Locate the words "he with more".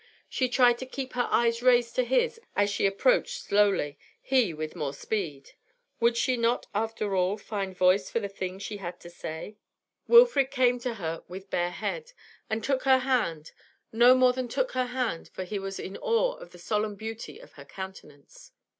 4.19-4.95